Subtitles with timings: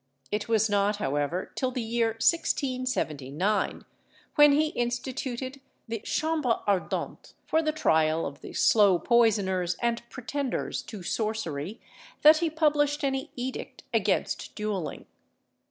[0.31, 3.85] It was not, however, till the year 1679,
[4.33, 10.81] when he instituted the "Chambre Ardente," for the trial of the slow poisoners and pretenders
[10.87, 11.79] to sorcery,
[12.23, 15.05] that he published any edict against duelling.